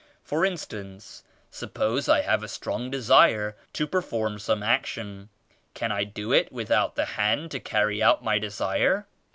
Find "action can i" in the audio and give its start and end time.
4.63-6.05